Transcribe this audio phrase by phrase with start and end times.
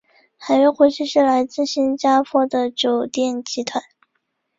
[0.39, 3.83] 海悦国际是来自新加坡的酒店集团。